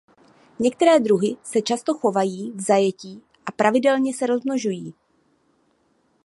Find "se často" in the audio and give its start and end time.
1.43-1.93